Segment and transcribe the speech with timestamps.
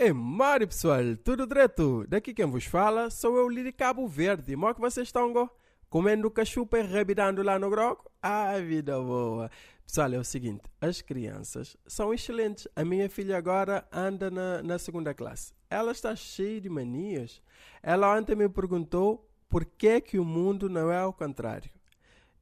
[0.00, 2.06] É Mário pessoal, tudo direto?
[2.06, 4.54] Daqui quem vos fala sou eu, Lili Cabo Verde.
[4.54, 5.50] Mó que vocês estão go?
[5.90, 8.08] comendo cachupa e rebidando lá no groco?
[8.22, 9.50] Ah, vida boa!
[9.84, 12.68] Pessoal, é o seguinte, as crianças são excelentes.
[12.76, 15.52] A minha filha agora anda na, na segunda classe.
[15.68, 17.42] Ela está cheia de manias.
[17.82, 21.72] Ela ontem me perguntou por que, que o mundo não é ao contrário.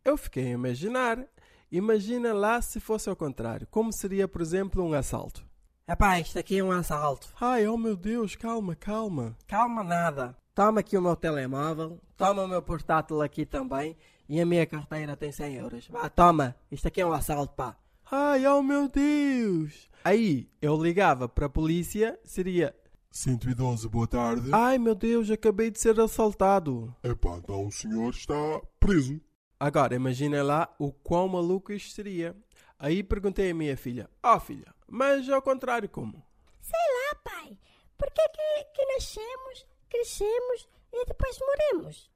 [0.05, 1.25] Eu fiquei a imaginar.
[1.73, 3.67] Imagina lá se fosse ao contrário.
[3.71, 5.43] Como seria, por exemplo, um assalto.
[5.89, 7.29] Epá, isto aqui é um assalto.
[7.41, 9.37] Ai, oh meu Deus, calma, calma.
[9.47, 10.37] Calma nada.
[10.53, 13.97] Toma aqui o meu telemóvel, toma o meu portátil aqui também
[14.29, 15.87] e a minha carteira tem 100 euros.
[15.87, 16.57] Vá, toma.
[16.73, 17.77] Isto aqui é um assalto, pá.
[18.11, 19.89] Ai, oh meu Deus.
[20.03, 22.75] Aí, eu ligava para a polícia, seria...
[23.13, 24.51] 112, boa tarde.
[24.53, 26.93] Ai, meu Deus, acabei de ser assaltado.
[27.05, 28.35] Epá, então o senhor está
[28.81, 29.21] preso.
[29.61, 32.35] Agora, imaginem lá o quão maluco isto seria.
[32.77, 36.25] Aí perguntei à minha filha, ó oh, filha, mas ao contrário como?
[36.61, 37.59] Sei lá, pai.
[37.97, 42.11] Por que, que, que nascemos, crescemos e depois morremos?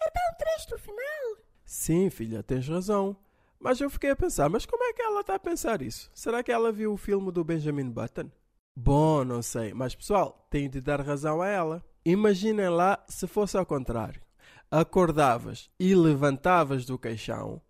[0.00, 1.36] É tão triste o final.
[1.64, 3.16] Sim, filha, tens razão.
[3.58, 6.10] Mas eu fiquei a pensar, mas como é que ela está a pensar isso?
[6.14, 8.30] Será que ela viu o filme do Benjamin Button?
[8.74, 11.84] Bom, não sei, mas pessoal, tenho de dar razão a ela.
[12.02, 14.22] Imaginem lá se fosse ao contrário.
[14.70, 17.60] Acordavas e levantavas do caixão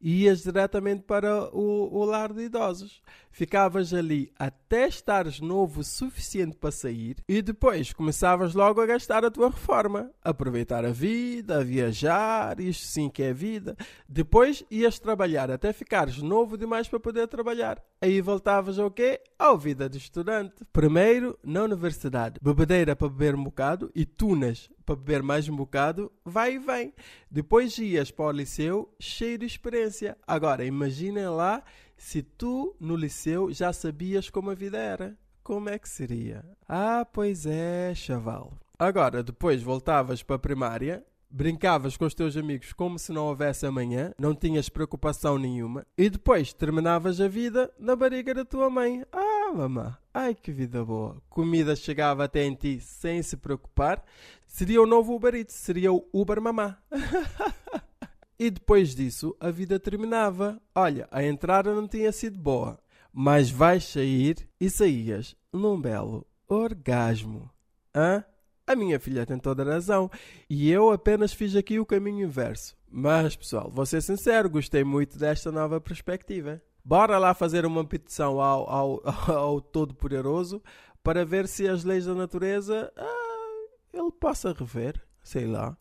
[0.00, 3.02] ias diretamente para o, o lar de idosos.
[3.30, 9.24] Ficavas ali até estares novo o suficiente para sair e depois começavas logo a gastar
[9.24, 10.10] a tua reforma.
[10.22, 13.76] Aproveitar a vida, a viajar, isto sim que é vida.
[14.08, 17.82] Depois ias trabalhar até ficares novo demais para poder trabalhar.
[18.00, 19.20] Aí voltavas ao quê?
[19.38, 20.64] À vida de estudante.
[20.72, 26.10] Primeiro, na universidade, bebedeira para beber um bocado e tunas para beber mais um bocado,
[26.24, 26.94] vai e vem.
[27.30, 30.16] Depois ias para o liceu cheio de experiência.
[30.26, 31.62] Agora, imaginem lá
[31.94, 35.14] se tu no liceu já sabias como a vida era.
[35.42, 36.42] Como é que seria?
[36.66, 38.54] Ah, pois é, chaval.
[38.78, 43.66] Agora, depois voltavas para a primária, brincavas com os teus amigos como se não houvesse
[43.66, 49.04] amanhã, não tinhas preocupação nenhuma, e depois terminavas a vida na barriga da tua mãe.
[49.12, 51.22] Ah, mamã, ai que vida boa.
[51.28, 54.04] Comida chegava até em ti sem se preocupar.
[54.46, 56.78] Seria o novo Uber Eats, seria o Uber Mamá.
[58.40, 60.62] E depois disso, a vida terminava.
[60.72, 62.78] Olha, a entrada não tinha sido boa,
[63.12, 67.50] mas vais sair e saías num belo orgasmo.
[67.92, 68.24] Hã?
[68.64, 70.08] A minha filha tem toda a razão
[70.48, 72.76] e eu apenas fiz aqui o caminho inverso.
[72.88, 76.62] Mas, pessoal, vou ser sincero, gostei muito desta nova perspectiva.
[76.88, 80.62] Bora lá fazer uma petição ao, ao, ao Todo-Poderoso
[81.02, 84.98] para ver se as leis da natureza ah, ele possa rever.
[85.22, 85.76] Sei lá.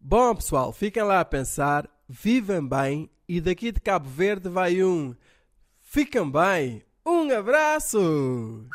[0.00, 5.14] Bom, pessoal, fiquem lá a pensar vivem bem e daqui de Cabo Verde vai um
[5.80, 6.82] Fiquem bem.
[7.06, 8.68] Um abraço!